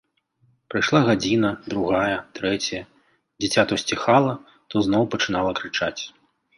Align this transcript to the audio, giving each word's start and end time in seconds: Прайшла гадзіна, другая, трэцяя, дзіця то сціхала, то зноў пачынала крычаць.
Прайшла 0.73 1.01
гадзіна, 1.09 1.51
другая, 1.75 2.17
трэцяя, 2.41 2.81
дзіця 3.45 3.69
то 3.71 3.81
сціхала, 3.85 4.33
то 4.73 4.87
зноў 4.91 5.03
пачынала 5.17 5.51
крычаць. 5.63 5.97